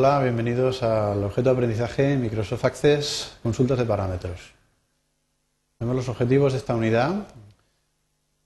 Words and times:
Hola, 0.00 0.22
bienvenidos 0.22 0.84
al 0.84 1.24
objeto 1.24 1.50
de 1.50 1.54
aprendizaje 1.56 2.16
Microsoft 2.16 2.64
Access 2.64 3.36
Consultas 3.42 3.78
de 3.78 3.84
parámetros. 3.84 4.52
Vemos 5.80 5.96
los 5.96 6.08
objetivos 6.08 6.52
de 6.52 6.58
esta 6.58 6.76
unidad. 6.76 7.10
En 7.10 7.24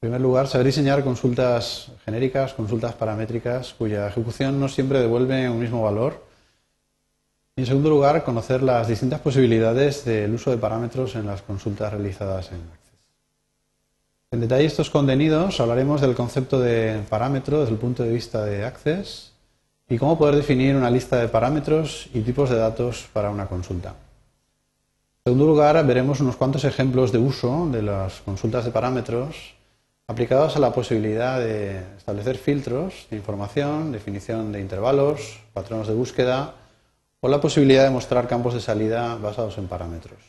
primer 0.01 0.23
lugar, 0.23 0.49
saber 0.49 0.69
diseñar 0.69 1.05
consultas 1.05 1.93
genéricas, 2.07 2.55
consultas 2.55 2.95
paramétricas, 2.95 3.75
cuya 3.75 4.09
ejecución 4.09 4.59
no 4.59 4.67
siempre 4.67 4.99
devuelve 4.99 5.51
un 5.51 5.61
mismo 5.61 5.83
valor. 5.83 6.25
Y 7.57 7.61
en 7.61 7.67
segundo 7.67 7.91
lugar, 7.91 8.25
conocer 8.25 8.63
las 8.63 8.89
distintas 8.89 9.21
posibilidades 9.21 10.07
del 10.07 10.33
uso 10.33 10.53
de 10.53 10.57
parámetros 10.57 11.17
en 11.17 11.27
las 11.27 11.43
consultas 11.43 11.93
realizadas 11.93 12.51
en 12.53 12.63
Access. 12.63 13.09
En 14.31 14.41
detalle 14.41 14.65
estos 14.65 14.89
contenidos 14.89 15.61
hablaremos 15.61 16.01
del 16.01 16.15
concepto 16.15 16.59
de 16.59 17.03
parámetro 17.11 17.61
desde 17.61 17.75
el 17.75 17.79
punto 17.79 18.05
de 18.05 18.11
vista 18.11 18.43
de 18.43 18.65
Access 18.65 19.33
y 19.93 19.99
cómo 19.99 20.17
poder 20.17 20.37
definir 20.37 20.75
una 20.75 20.89
lista 20.89 21.19
de 21.19 21.29
parámetros 21.29 22.09
y 22.15 22.23
tipos 22.23 22.49
de 22.49 22.57
datos 22.57 23.11
para 23.13 23.29
una 23.29 23.47
consulta. 23.47 23.91
En 23.91 25.33
segundo 25.33 25.45
lugar, 25.45 25.87
veremos 25.87 26.19
unos 26.21 26.37
cuantos 26.37 26.65
ejemplos 26.65 27.13
de 27.13 27.19
uso 27.19 27.69
de 27.71 27.83
las 27.83 28.23
consultas 28.23 28.65
de 28.65 28.71
parámetros 28.71 29.55
aplicados 30.07 30.57
a 30.57 30.61
la 30.61 30.73
posibilidad 30.73 31.39
de 31.39 31.83
establecer 31.99 32.39
filtros 32.39 33.07
de 33.11 33.19
información, 33.19 33.93
definición 33.93 34.51
de 34.51 34.63
intervalos, 34.63 35.41
patrones 35.53 35.89
de 35.89 35.95
búsqueda 35.95 36.55
o 37.21 37.29
la 37.29 37.43
posibilidad 37.43 37.85
de 37.85 37.91
mostrar 37.91 38.27
campos 38.27 38.55
de 38.55 38.61
salida 38.61 39.17
basados 39.17 39.59
en 39.59 39.69
parámetros. 39.69 40.21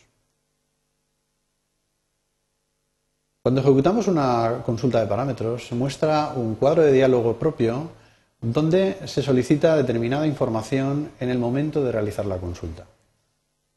Cuando 3.41 3.61
ejecutamos 3.61 4.09
una 4.09 4.61
consulta 4.65 4.99
de 4.99 5.07
parámetros, 5.07 5.67
se 5.67 5.75
muestra 5.75 6.33
un 6.35 6.55
cuadro 6.55 6.81
de 6.81 6.91
diálogo 6.91 7.37
propio 7.37 8.02
donde 8.43 8.97
se 9.05 9.23
solicita 9.23 9.77
determinada 9.77 10.27
información 10.27 11.11
en 11.21 11.29
el 11.29 11.39
momento 11.39 11.81
de 11.81 11.93
realizar 11.93 12.25
la 12.25 12.37
consulta. 12.37 12.85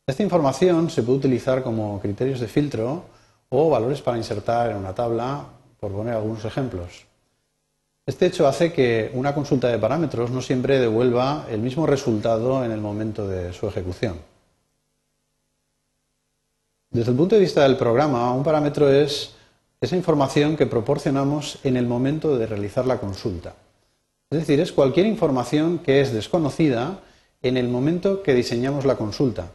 Esta 0.05 0.25
información 0.25 0.91
se 0.91 1.05
puede 1.05 1.19
utilizar 1.19 1.63
como 1.63 2.01
criterios 2.01 2.41
de 2.41 2.49
filtro 2.49 3.05
o 3.49 3.71
valores 3.71 4.03
para 4.03 4.19
insertar 4.19 4.73
en 4.73 4.79
una 4.79 4.93
tabla, 4.93 5.47
por 5.79 5.93
poner 5.93 6.15
algunos 6.15 6.45
ejemplos. 6.45 7.07
Este 8.05 8.27
hecho 8.27 8.49
hace 8.49 8.73
que 8.73 9.11
una 9.15 9.35
consulta 9.35 9.69
de 9.69 9.79
parámetros 9.79 10.31
no 10.31 10.43
siempre 10.43 10.81
devuelva 10.81 11.47
el 11.49 11.61
mismo 11.61 11.87
resultado 11.87 12.65
en 12.65 12.73
el 12.73 12.81
momento 12.81 13.27
de 13.29 13.53
su 13.53 13.69
ejecución. 13.69 14.19
Desde 16.91 17.11
el 17.13 17.17
punto 17.17 17.37
de 17.37 17.43
vista 17.43 17.63
del 17.63 17.77
programa, 17.77 18.33
un 18.33 18.43
parámetro 18.43 18.89
es 18.89 19.35
esa 19.81 19.95
información 19.95 20.57
que 20.57 20.67
proporcionamos 20.67 21.61
en 21.63 21.77
el 21.77 21.87
momento 21.87 22.37
de 22.37 22.47
realizar 22.47 22.85
la 22.85 22.99
consulta. 22.99 23.55
Es 24.31 24.41
decir, 24.41 24.59
es 24.59 24.73
cualquier 24.73 25.07
información 25.07 25.79
que 25.79 26.01
es 26.01 26.13
desconocida 26.13 26.99
en 27.43 27.57
el 27.57 27.69
momento 27.69 28.25
que 28.25 28.35
diseñamos 28.35 28.85
la 28.85 28.97
consulta 28.97 29.53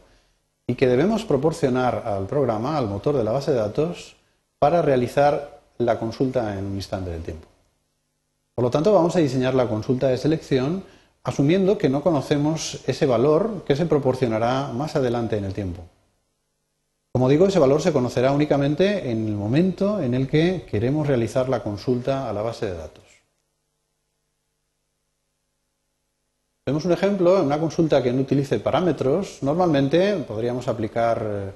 y 0.66 0.76
que 0.76 0.86
debemos 0.86 1.26
proporcionar 1.26 2.04
al 2.06 2.26
programa, 2.26 2.78
al 2.78 2.88
motor 2.88 3.14
de 3.16 3.24
la 3.24 3.32
base 3.32 3.50
de 3.50 3.58
datos, 3.58 4.16
para 4.58 4.80
realizar 4.80 5.60
la 5.76 5.98
consulta 5.98 6.58
en 6.58 6.64
un 6.64 6.76
instante 6.76 7.10
de 7.10 7.18
tiempo. 7.18 7.48
Por 8.54 8.64
lo 8.64 8.70
tanto, 8.70 8.94
vamos 8.94 9.14
a 9.14 9.18
diseñar 9.18 9.54
la 9.54 9.68
consulta 9.68 10.08
de 10.08 10.16
selección 10.16 10.84
asumiendo 11.22 11.76
que 11.76 11.90
no 11.90 12.02
conocemos 12.02 12.80
ese 12.86 13.04
valor 13.04 13.64
que 13.66 13.76
se 13.76 13.86
proporcionará 13.86 14.68
más 14.72 14.96
adelante 14.96 15.36
en 15.36 15.44
el 15.44 15.52
tiempo. 15.52 15.82
Como 17.12 17.28
digo, 17.28 17.46
ese 17.46 17.58
valor 17.58 17.82
se 17.82 17.92
conocerá 17.92 18.32
únicamente 18.32 19.10
en 19.10 19.28
el 19.28 19.34
momento 19.34 20.00
en 20.00 20.14
el 20.14 20.28
que 20.28 20.66
queremos 20.70 21.06
realizar 21.06 21.50
la 21.50 21.62
consulta 21.62 22.28
a 22.28 22.32
la 22.32 22.40
base 22.40 22.66
de 22.66 22.74
datos. 22.74 23.11
Vemos 26.64 26.84
un 26.84 26.92
ejemplo 26.92 27.40
en 27.40 27.46
una 27.46 27.58
consulta 27.58 28.00
que 28.04 28.12
no 28.12 28.20
utilice 28.20 28.60
parámetros. 28.60 29.42
Normalmente 29.42 30.14
podríamos 30.18 30.68
aplicar 30.68 31.20
eh, 31.20 31.50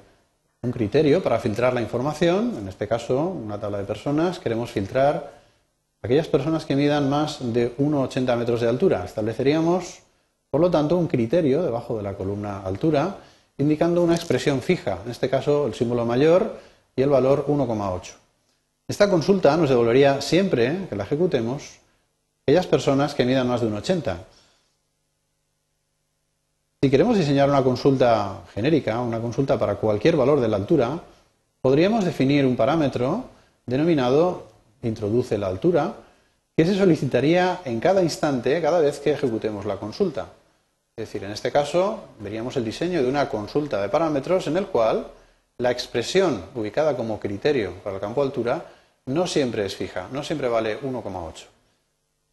un 0.63 0.71
criterio 0.73 1.23
para 1.23 1.39
filtrar 1.39 1.73
la 1.73 1.81
información. 1.81 2.57
En 2.59 2.67
este 2.67 2.89
caso, 2.89 3.23
una 3.27 3.57
tabla 3.57 3.77
de 3.77 3.85
personas. 3.85 4.37
Queremos 4.37 4.69
filtrar 4.69 5.31
aquellas 6.01 6.27
personas 6.27 6.65
que 6.65 6.75
midan 6.75 7.09
más 7.09 7.37
de 7.39 7.73
1,80 7.77 8.35
metros 8.35 8.59
de 8.59 8.67
altura. 8.67 9.05
Estableceríamos, 9.05 9.99
por 10.49 10.59
lo 10.59 10.69
tanto, 10.69 10.97
un 10.97 11.07
criterio 11.07 11.63
debajo 11.63 11.95
de 11.95 12.03
la 12.03 12.15
columna 12.15 12.59
altura, 12.63 13.15
indicando 13.57 14.03
una 14.03 14.15
expresión 14.15 14.59
fija. 14.61 14.99
En 15.05 15.11
este 15.11 15.29
caso, 15.29 15.67
el 15.67 15.73
símbolo 15.73 16.05
mayor 16.05 16.59
y 16.97 17.01
el 17.01 17.09
valor 17.09 17.45
1,8. 17.47 18.13
Esta 18.89 19.09
consulta 19.09 19.55
nos 19.55 19.69
devolvería 19.69 20.19
siempre 20.19 20.85
que 20.89 20.97
la 20.97 21.05
ejecutemos 21.05 21.79
aquellas 22.45 22.67
personas 22.67 23.15
que 23.15 23.23
midan 23.23 23.47
más 23.47 23.61
de 23.61 23.69
1,80 23.69 24.17
si 26.79 26.91
queremos 26.91 27.17
diseñar 27.17 27.49
una 27.49 27.63
consulta 27.63 28.43
genérica, 28.53 28.99
una 29.01 29.19
consulta 29.19 29.57
para 29.57 29.77
cualquier 29.77 30.15
valor 30.15 30.39
de 30.39 30.47
la 30.47 30.57
altura, 30.57 30.99
podríamos 31.59 32.05
definir 32.05 32.45
un 32.45 32.55
parámetro 32.55 33.25
denominado 33.65 34.45
introduce 34.83 35.39
la 35.39 35.47
altura, 35.47 35.95
que 36.55 36.65
se 36.65 36.77
solicitaría 36.77 37.61
en 37.65 37.79
cada 37.79 38.03
instante, 38.03 38.61
cada 38.61 38.79
vez 38.79 38.99
que 38.99 39.11
ejecutemos 39.11 39.65
la 39.65 39.77
consulta. 39.77 40.27
Es 40.95 41.07
decir, 41.07 41.23
en 41.23 41.31
este 41.31 41.51
caso 41.51 42.09
veríamos 42.19 42.55
el 42.57 42.65
diseño 42.65 43.01
de 43.01 43.09
una 43.09 43.27
consulta 43.27 43.81
de 43.81 43.89
parámetros 43.89 44.45
en 44.45 44.57
el 44.57 44.67
cual 44.67 45.07
la 45.57 45.71
expresión 45.71 46.43
ubicada 46.53 46.95
como 46.95 47.19
criterio 47.19 47.73
para 47.83 47.95
el 47.95 48.01
campo 48.01 48.21
altura 48.21 48.65
no 49.07 49.25
siempre 49.25 49.65
es 49.65 49.75
fija, 49.75 50.09
no 50.11 50.23
siempre 50.23 50.47
vale 50.47 50.79
1,8 50.79 51.56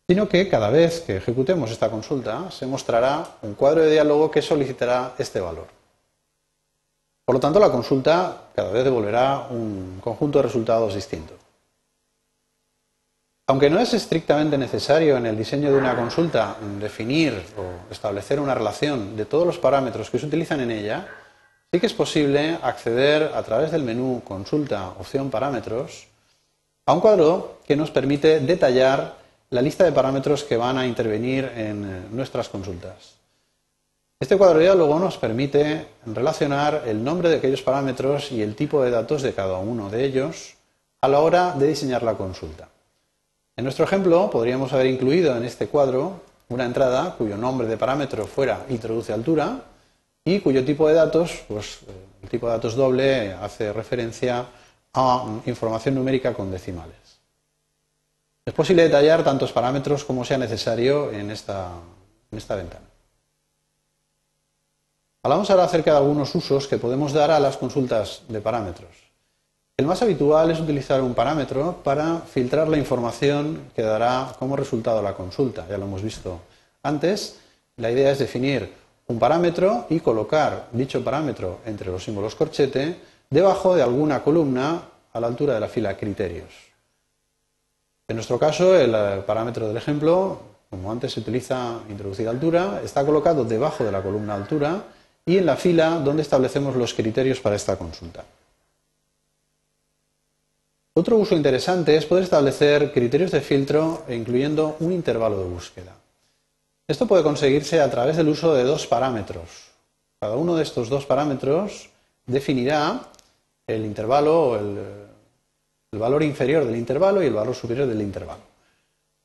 sino 0.07 0.29
que 0.29 0.49
cada 0.49 0.71
vez 0.71 1.01
que 1.01 1.17
ejecutemos 1.17 1.71
esta 1.71 1.91
consulta 1.91 2.51
se 2.51 2.67
mostrará 2.67 3.27
un 3.43 3.55
cuadro 3.55 3.83
de 3.83 3.93
diálogo 3.93 4.31
que 4.31 4.43
solicitará 4.43 5.15
este 5.19 5.41
valor. 5.41 5.67
Por 7.25 7.37
lo 7.37 7.41
tanto, 7.41 7.59
la 7.59 7.71
consulta 7.71 8.49
cada 8.55 8.71
vez 8.71 8.85
devolverá 8.85 9.47
un 9.49 9.99
conjunto 10.03 10.39
de 10.39 10.43
resultados 10.43 10.95
distintos. 10.95 11.39
Aunque 13.47 13.71
no 13.71 13.79
es 13.79 13.93
estrictamente 13.93 14.57
necesario 14.57 15.17
en 15.17 15.27
el 15.27 15.37
diseño 15.37 15.71
de 15.71 15.79
una 15.79 15.97
consulta 15.97 16.57
definir 16.81 17.35
o 17.59 17.93
establecer 17.93 18.41
una 18.41 18.55
relación 18.55 19.17
de 19.17 19.27
todos 19.27 19.47
los 19.47 19.59
parámetros 19.59 20.11
que 20.11 20.19
se 20.19 20.27
utilizan 20.27 20.61
en 20.61 20.71
ella, 20.71 21.09
sí 21.73 21.81
que 21.81 21.87
es 21.87 21.93
posible 21.93 22.59
acceder 22.63 23.33
a 23.35 23.43
través 23.43 23.71
del 23.71 23.83
menú 23.83 24.23
Consulta, 24.25 24.91
opción 24.99 25.31
Parámetros, 25.31 26.09
a 26.87 26.93
un 26.93 27.01
cuadro 27.01 27.61
que 27.67 27.77
nos 27.77 27.91
permite 27.91 28.41
detallar 28.41 29.24
la 29.55 29.63
lista 29.63 29.85
de 29.85 29.93
parámetros 29.93 30.43
que 30.43 30.57
van 30.57 30.79
a 30.79 30.85
intervenir 30.85 31.45
en 31.55 31.85
eh, 31.85 32.03
nuestras 32.11 32.49
consultas. 32.49 33.15
Este 34.19 34.37
cuadro 34.37 34.59
diálogo 34.59 34.99
nos 34.99 35.17
permite 35.17 35.87
relacionar 36.07 36.83
el 36.87 37.05
nombre 37.05 37.29
de 37.29 37.37
aquellos 37.37 37.63
parámetros 37.63 38.33
y 38.33 38.43
el 38.43 38.57
tipo 38.57 38.83
de 38.83 38.91
datos 38.91 39.23
de 39.23 39.33
cada 39.33 39.59
uno 39.59 39.91
de 39.91 40.05
ellos 40.05 40.55
a 41.03 41.07
la 41.07 41.21
hora 41.21 41.53
de 41.53 41.69
diseñar 41.69 42.03
la 42.03 42.15
consulta. 42.15 42.69
En 43.57 43.63
nuestro 43.63 43.85
ejemplo, 43.85 44.29
podríamos 44.29 44.73
haber 44.73 44.87
incluido 44.87 45.37
en 45.37 45.45
este 45.45 45.69
cuadro 45.69 46.23
una 46.49 46.65
entrada 46.65 47.15
cuyo 47.17 47.37
nombre 47.37 47.69
de 47.69 47.77
parámetro 47.77 48.27
fuera 48.27 48.67
introduce 48.71 49.13
altura 49.13 49.61
y 50.25 50.41
cuyo 50.41 50.65
tipo 50.65 50.89
de 50.89 50.95
datos, 50.95 51.45
pues 51.47 51.83
eh, 51.87 51.93
el 52.25 52.29
tipo 52.29 52.49
de 52.49 52.55
datos 52.55 52.75
doble 52.75 53.35
hace 53.35 53.73
referencia 53.73 54.47
a 54.95 55.27
información 55.47 55.95
numérica 55.95 56.35
con 56.35 56.51
decimales. 56.51 57.04
Es 58.47 58.53
posible 58.53 58.83
detallar 58.83 59.25
tantos 59.25 59.53
parámetros 59.53 60.05
como 60.05 60.23
sea 60.23 60.37
necesario 60.37 61.11
en 61.11 61.31
esta, 61.31 61.71
ventana. 62.31 62.85
Hablamos 65.23 65.49
ahora 65.49 65.65
acerca 65.65 65.93
de 65.93 65.97
algunos 65.97 66.35
usos 66.35 66.69
que 66.69 66.77
podemos 66.77 67.15
dar 67.15 67.31
a 67.31 67.41
las 67.41 67.57
consultas 67.57 68.21
de 68.29 68.43
parámetros. 68.43 68.91
El 69.79 69.87
más 69.87 70.03
habitual 70.03 70.51
es 70.51 70.61
utilizar 70.61 71.01
un 71.01 71.15
parámetro 71.15 71.81
para 71.83 72.19
filtrar 72.19 72.69
la 72.69 72.77
información 72.77 73.71
que 73.75 73.81
dará 73.81 74.35
como 74.39 74.57
resultado 74.57 75.01
la 75.01 75.15
consulta. 75.15 75.67
Ya 75.67 75.79
lo 75.79 75.87
hemos 75.87 76.03
visto 76.03 76.41
antes. 76.83 77.39
La 77.79 77.91
idea 77.91 78.13
es 78.13 78.19
definir 78.19 78.71
un 79.07 79.19
parámetro 79.19 79.87
y 79.89 80.01
colocar 80.01 80.69
dicho 80.71 81.03
parámetro 81.03 81.61
entre 81.65 81.91
los 81.91 82.05
símbolos 82.05 82.35
corchete 82.35 83.01
debajo 83.31 83.75
de 83.75 83.83
alguna 83.83 84.23
columna 84.23 84.83
a 85.15 85.19
la 85.19 85.29
altura 85.29 85.55
de 85.55 85.61
la 85.61 85.69
fila 85.69 85.97
criterios. 85.97 86.74
En 88.07 88.17
nuestro 88.17 88.39
caso, 88.39 88.79
el 88.79 88.95
eh, 88.95 89.23
parámetro 89.27 89.67
del 89.67 89.79
ejemplo, 89.79 90.39
como 90.69 90.93
antes 90.93 91.13
se 91.13 91.21
utiliza 91.21 91.81
introducir 91.89 92.29
altura, 92.29 92.83
está 92.85 93.05
colocado 93.05 93.45
debajo 93.45 93.83
de 93.83 93.93
la 93.93 94.03
columna 94.03 94.35
altura 94.35 94.85
y 95.25 95.39
en 95.39 95.47
la 95.47 95.57
fila 95.57 96.01
donde 96.01 96.23
establecemos 96.23 96.77
los 96.77 96.93
criterios 96.93 97.41
para 97.41 97.57
esta 97.57 97.77
consulta. 97.77 98.25
Otro 100.97 101.17
uso 101.17 101.35
interesante 101.35 101.97
es 101.97 102.05
poder 102.05 102.25
establecer 102.25 102.93
criterios 102.93 103.31
de 103.31 103.41
filtro 103.41 104.05
incluyendo 104.09 104.77
un 104.81 104.93
intervalo 104.93 105.39
de 105.39 105.49
búsqueda. 105.49 105.93
Esto 106.87 107.07
puede 107.07 107.23
conseguirse 107.23 107.81
a 107.81 107.91
través 107.91 108.17
del 108.17 108.29
uso 108.29 108.55
de 108.55 108.65
dos 108.65 108.87
parámetros. 108.87 109.71
Cada 110.21 110.37
uno 110.37 110.55
de 110.55 110.63
estos 110.63 110.91
dos 110.91 111.07
parámetros 111.07 111.89
definirá 112.27 113.01
el 113.67 113.87
intervalo 113.87 114.43
o 114.43 114.57
el, 114.57 114.79
el 115.95 116.01
valor 116.01 116.23
inferior 116.23 116.65
del 116.65 116.77
intervalo 116.77 117.23
y 117.23 117.27
el 117.27 117.33
valor 117.33 117.55
superior 117.55 117.87
del 117.87 118.03
intervalo. 118.03 118.43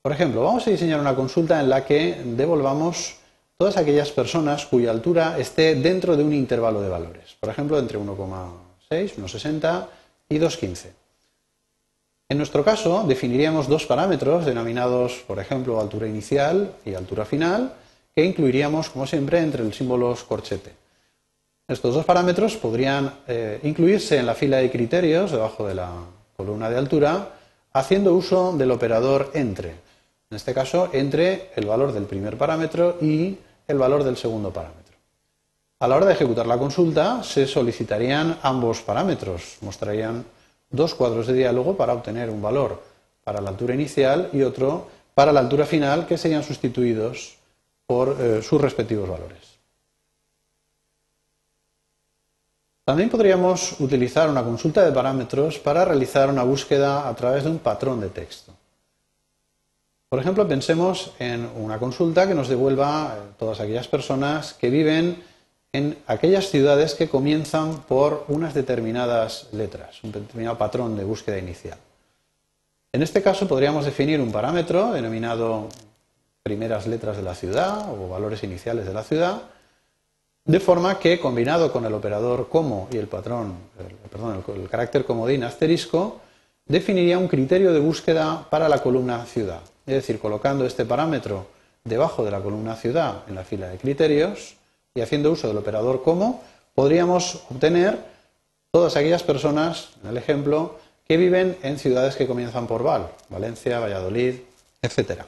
Por 0.01 0.11
ejemplo, 0.11 0.43
vamos 0.43 0.65
a 0.65 0.71
diseñar 0.71 0.99
una 0.99 1.15
consulta 1.15 1.59
en 1.59 1.69
la 1.69 1.83
que 1.83 2.21
devolvamos 2.23 3.17
todas 3.57 3.75
aquellas 3.75 4.11
personas 4.11 4.65
cuya 4.65 4.91
altura 4.91 5.37
esté 5.37 5.75
dentro 5.75 6.15
de 6.15 6.23
un 6.23 6.33
intervalo 6.33 6.79
de 6.79 6.89
valores, 6.89 7.35
por 7.39 7.49
ejemplo, 7.49 7.77
entre 7.77 7.99
1,6, 7.99 9.15
1,60 9.15 9.85
y 10.29 10.37
2,15. 10.37 10.85
En 12.29 12.37
nuestro 12.37 12.63
caso, 12.63 13.03
definiríamos 13.07 13.67
dos 13.67 13.87
parámetros 13.87 14.45
denominados, 14.45 15.23
por 15.27 15.39
ejemplo, 15.39 15.79
altura 15.79 16.07
inicial 16.07 16.75
y 16.85 16.93
altura 16.93 17.25
final, 17.25 17.73
que 18.15 18.23
incluiríamos, 18.23 18.89
como 18.89 19.07
siempre, 19.07 19.39
entre 19.39 19.63
el 19.63 19.73
símbolo 19.73 20.15
corchete. 20.27 20.71
Estos 21.67 21.95
dos 21.95 22.05
parámetros 22.05 22.55
podrían 22.55 23.13
eh, 23.27 23.59
incluirse 23.63 24.17
en 24.17 24.27
la 24.27 24.35
fila 24.35 24.57
de 24.57 24.71
criterios 24.71 25.31
debajo 25.31 25.67
de 25.67 25.75
la 25.75 25.91
columna 26.39 26.69
de 26.69 26.77
altura, 26.77 27.35
haciendo 27.73 28.13
uso 28.13 28.55
del 28.55 28.71
operador 28.71 29.29
entre. 29.33 29.71
En 30.29 30.37
este 30.37 30.53
caso, 30.53 30.87
entre 30.93 31.51
el 31.57 31.65
valor 31.65 31.91
del 31.91 32.05
primer 32.05 32.37
parámetro 32.37 32.95
y 33.01 33.37
el 33.67 33.77
valor 33.77 34.05
del 34.05 34.15
segundo 34.15 34.49
parámetro. 34.49 34.95
A 35.79 35.87
la 35.89 35.97
hora 35.97 36.05
de 36.05 36.13
ejecutar 36.13 36.47
la 36.47 36.57
consulta, 36.57 37.23
se 37.23 37.45
solicitarían 37.45 38.39
ambos 38.41 38.79
parámetros. 38.79 39.57
Mostrarían 39.59 40.23
dos 40.69 40.95
cuadros 40.95 41.27
de 41.27 41.33
diálogo 41.33 41.75
para 41.75 41.93
obtener 41.93 42.29
un 42.29 42.41
valor 42.41 42.81
para 43.25 43.41
la 43.41 43.49
altura 43.49 43.73
inicial 43.73 44.29
y 44.31 44.43
otro 44.43 44.87
para 45.13 45.33
la 45.33 45.41
altura 45.41 45.65
final, 45.65 46.07
que 46.07 46.17
serían 46.17 46.43
sustituidos 46.43 47.35
por 47.85 48.15
eh, 48.17 48.41
sus 48.41 48.61
respectivos 48.61 49.09
valores. 49.09 49.48
También 52.89 53.11
podríamos 53.11 53.79
utilizar 53.81 54.31
una 54.31 54.41
consulta 54.41 54.83
de 54.83 54.91
parámetros 54.91 55.59
para 55.59 55.85
realizar 55.85 56.27
una 56.27 56.41
búsqueda 56.41 57.07
a 57.07 57.15
través 57.15 57.43
de 57.43 57.51
un 57.51 57.59
patrón 57.59 58.01
de 58.01 58.09
texto. 58.09 58.51
Por 60.09 60.19
ejemplo, 60.19 60.47
pensemos 60.47 61.11
en 61.19 61.47
una 61.55 61.77
consulta 61.77 62.27
que 62.27 62.33
nos 62.33 62.47
devuelva 62.47 63.13
eh, 63.15 63.33
todas 63.37 63.59
aquellas 63.59 63.87
personas 63.87 64.55
que 64.55 64.71
viven 64.71 65.21
en 65.71 65.99
aquellas 66.07 66.49
ciudades 66.49 66.95
que 66.95 67.09
comienzan 67.09 67.77
por 67.81 68.25
unas 68.27 68.55
determinadas 68.55 69.49
letras, 69.51 70.03
un 70.03 70.11
determinado 70.11 70.57
patrón 70.57 70.97
de 70.97 71.03
búsqueda 71.03 71.37
inicial. 71.37 71.77
En 72.91 73.03
este 73.03 73.21
caso 73.21 73.47
podríamos 73.47 73.85
definir 73.85 74.19
un 74.19 74.31
parámetro 74.31 74.93
denominado 74.93 75.69
primeras 76.41 76.87
letras 76.87 77.17
de 77.17 77.21
la 77.21 77.35
ciudad 77.35 77.87
o 77.87 78.09
valores 78.09 78.43
iniciales 78.43 78.87
de 78.87 78.93
la 78.95 79.03
ciudad, 79.03 79.43
de 80.49 80.59
forma 80.59 80.97
que 80.97 81.19
combinado 81.19 81.71
con 81.71 81.85
el 81.85 81.93
operador 81.93 82.49
como 82.49 82.87
y 82.91 82.97
el 82.97 83.05
patrón, 83.05 83.53
perdón, 84.11 84.43
el, 84.47 84.61
el 84.61 84.67
carácter 84.67 85.05
comodín 85.05 85.43
asterisco, 85.43 86.21
definiría 86.65 87.19
un 87.19 87.27
criterio 87.27 87.71
de 87.71 87.79
búsqueda 87.79 88.47
para 88.49 88.67
la 88.67 88.81
columna 88.81 89.25
ciudad. 89.25 89.59
Es 89.85 89.93
decir, 89.93 90.17
colocando 90.17 90.65
este 90.65 90.85
parámetro 90.85 91.45
debajo 91.83 92.25
de 92.25 92.31
la 92.31 92.41
columna 92.41 92.75
ciudad 92.75 93.25
en 93.27 93.35
la 93.35 93.43
fila 93.43 93.69
de 93.69 93.77
criterios, 93.77 94.55
y 94.95 95.01
haciendo 95.01 95.31
uso 95.31 95.47
del 95.47 95.57
operador 95.57 96.01
como, 96.01 96.41
podríamos 96.73 97.43
obtener 97.51 97.99
todas 98.71 98.95
aquellas 98.95 99.21
personas, 99.21 99.89
en 100.03 100.09
el 100.09 100.17
ejemplo, 100.17 100.79
que 101.07 101.17
viven 101.17 101.57
en 101.61 101.77
ciudades 101.77 102.15
que 102.15 102.25
comienzan 102.25 102.65
por 102.65 102.81
Val, 102.81 103.11
Valencia, 103.29 103.79
Valladolid, 103.79 104.33
etc. 104.81 105.25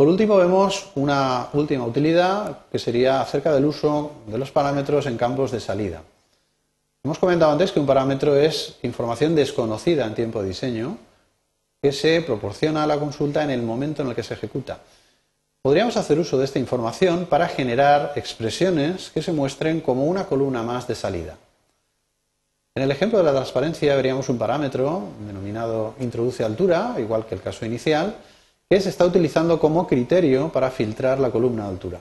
Por 0.00 0.08
último, 0.08 0.38
vemos 0.38 0.86
una 0.94 1.48
última 1.52 1.84
utilidad 1.84 2.60
que 2.72 2.78
sería 2.78 3.20
acerca 3.20 3.52
del 3.52 3.66
uso 3.66 4.12
de 4.28 4.38
los 4.38 4.50
parámetros 4.50 5.04
en 5.04 5.18
campos 5.18 5.50
de 5.50 5.60
salida. 5.60 6.00
Hemos 7.04 7.18
comentado 7.18 7.52
antes 7.52 7.70
que 7.70 7.80
un 7.80 7.86
parámetro 7.86 8.34
es 8.34 8.78
información 8.82 9.34
desconocida 9.34 10.06
en 10.06 10.14
tiempo 10.14 10.40
de 10.40 10.48
diseño 10.48 10.96
que 11.82 11.92
se 11.92 12.22
proporciona 12.22 12.84
a 12.84 12.86
la 12.86 12.98
consulta 12.98 13.44
en 13.44 13.50
el 13.50 13.60
momento 13.60 14.00
en 14.00 14.08
el 14.08 14.14
que 14.14 14.22
se 14.22 14.32
ejecuta. 14.32 14.78
Podríamos 15.60 15.98
hacer 15.98 16.18
uso 16.18 16.38
de 16.38 16.46
esta 16.46 16.58
información 16.58 17.26
para 17.26 17.46
generar 17.46 18.14
expresiones 18.16 19.10
que 19.10 19.20
se 19.20 19.32
muestren 19.32 19.82
como 19.82 20.06
una 20.06 20.24
columna 20.24 20.62
más 20.62 20.88
de 20.88 20.94
salida. 20.94 21.36
En 22.74 22.84
el 22.84 22.90
ejemplo 22.90 23.18
de 23.18 23.24
la 23.24 23.32
transparencia 23.32 23.94
veríamos 23.96 24.30
un 24.30 24.38
parámetro 24.38 25.02
denominado 25.26 25.94
introduce 26.00 26.42
altura, 26.42 26.94
igual 26.96 27.26
que 27.26 27.34
el 27.34 27.42
caso 27.42 27.66
inicial, 27.66 28.16
que 28.70 28.80
se 28.80 28.90
está 28.90 29.04
utilizando 29.04 29.58
como 29.58 29.84
criterio 29.88 30.52
para 30.52 30.70
filtrar 30.70 31.18
la 31.18 31.32
columna 31.32 31.64
de 31.64 31.70
altura. 31.70 31.98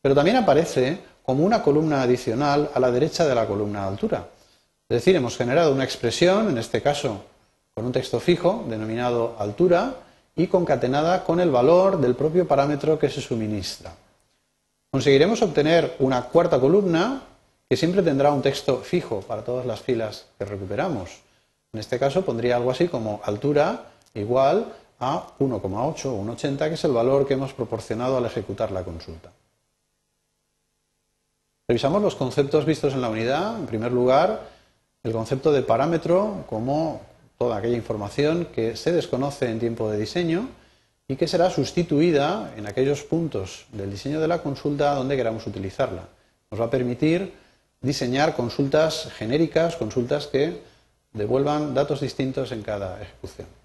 Pero 0.00 0.14
también 0.14 0.38
aparece 0.38 0.98
como 1.22 1.44
una 1.44 1.62
columna 1.62 2.00
adicional 2.00 2.70
a 2.72 2.80
la 2.80 2.90
derecha 2.90 3.26
de 3.26 3.34
la 3.34 3.46
columna 3.46 3.82
de 3.82 3.88
altura. 3.88 4.28
Es 4.88 4.94
decir, 4.96 5.14
hemos 5.14 5.36
generado 5.36 5.74
una 5.74 5.84
expresión, 5.84 6.48
en 6.48 6.56
este 6.56 6.80
caso 6.80 7.26
con 7.74 7.84
un 7.84 7.92
texto 7.92 8.18
fijo 8.18 8.64
denominado 8.66 9.36
altura, 9.38 9.94
y 10.36 10.46
concatenada 10.46 11.22
con 11.22 11.38
el 11.38 11.50
valor 11.50 12.00
del 12.00 12.14
propio 12.14 12.48
parámetro 12.48 12.98
que 12.98 13.10
se 13.10 13.20
suministra. 13.20 13.92
Conseguiremos 14.90 15.42
obtener 15.42 15.96
una 15.98 16.22
cuarta 16.22 16.58
columna 16.58 17.24
que 17.68 17.76
siempre 17.76 18.02
tendrá 18.02 18.32
un 18.32 18.40
texto 18.40 18.78
fijo 18.78 19.20
para 19.20 19.44
todas 19.44 19.66
las 19.66 19.80
filas 19.80 20.26
que 20.38 20.46
recuperamos. 20.46 21.20
En 21.74 21.80
este 21.80 21.98
caso 21.98 22.24
pondría 22.24 22.56
algo 22.56 22.70
así 22.70 22.88
como 22.88 23.20
altura 23.22 23.84
igual 24.14 24.72
a 25.00 25.26
1,8 25.38 26.04
o 26.06 26.24
1,80, 26.24 26.68
que 26.68 26.74
es 26.74 26.84
el 26.84 26.92
valor 26.92 27.26
que 27.26 27.34
hemos 27.34 27.52
proporcionado 27.52 28.18
al 28.18 28.26
ejecutar 28.26 28.70
la 28.70 28.84
consulta. 28.84 29.32
Revisamos 31.66 32.02
los 32.02 32.16
conceptos 32.16 32.66
vistos 32.66 32.94
en 32.94 33.00
la 33.00 33.08
unidad. 33.08 33.56
En 33.58 33.66
primer 33.66 33.92
lugar, 33.92 34.48
el 35.02 35.12
concepto 35.12 35.52
de 35.52 35.62
parámetro 35.62 36.44
como 36.48 37.00
toda 37.38 37.56
aquella 37.56 37.76
información 37.76 38.46
que 38.46 38.76
se 38.76 38.92
desconoce 38.92 39.50
en 39.50 39.60
tiempo 39.60 39.90
de 39.90 39.98
diseño 39.98 40.48
y 41.08 41.16
que 41.16 41.26
será 41.26 41.48
sustituida 41.48 42.52
en 42.56 42.66
aquellos 42.66 43.02
puntos 43.02 43.66
del 43.72 43.90
diseño 43.90 44.20
de 44.20 44.28
la 44.28 44.42
consulta 44.42 44.94
donde 44.94 45.16
queramos 45.16 45.46
utilizarla. 45.46 46.08
Nos 46.50 46.60
va 46.60 46.66
a 46.66 46.70
permitir 46.70 47.32
diseñar 47.80 48.36
consultas 48.36 49.08
genéricas, 49.16 49.76
consultas 49.76 50.26
que 50.26 50.60
devuelvan 51.12 51.72
datos 51.72 52.00
distintos 52.00 52.52
en 52.52 52.62
cada 52.62 53.00
ejecución. 53.00 53.59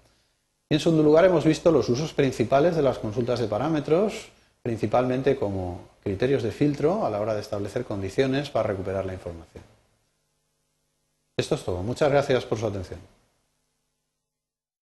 En 0.68 0.80
segundo 0.80 1.04
lugar, 1.04 1.24
hemos 1.24 1.44
visto 1.44 1.70
los 1.70 1.88
usos 1.88 2.12
principales 2.12 2.74
de 2.74 2.82
las 2.82 2.98
consultas 2.98 3.38
de 3.38 3.46
parámetros, 3.46 4.30
principalmente 4.62 5.36
como 5.36 5.80
criterios 6.02 6.42
de 6.42 6.50
filtro 6.50 7.06
a 7.06 7.10
la 7.10 7.20
hora 7.20 7.34
de 7.34 7.40
establecer 7.40 7.84
condiciones 7.84 8.50
para 8.50 8.68
recuperar 8.68 9.06
la 9.06 9.14
información. 9.14 9.62
Esto 11.36 11.54
es 11.54 11.62
todo. 11.62 11.82
Muchas 11.82 12.10
gracias 12.10 12.44
por 12.44 12.58
su 12.58 12.66
atención. 12.66 12.98